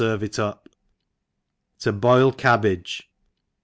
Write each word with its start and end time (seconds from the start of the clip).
erve 0.03 0.23
it 0.23 0.39
up. 0.39 0.67
To 1.81 1.91
boil 1.93 2.31
CabbagE 2.31 3.01